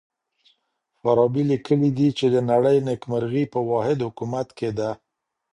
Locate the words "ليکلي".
1.51-1.89